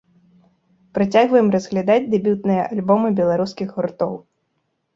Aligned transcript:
Працягваем 0.97 1.51
разглядаць 1.57 2.07
дэбютныя 2.15 2.65
альбомы 2.73 3.15
беларускіх 3.23 3.67
гуртоў. 3.79 4.21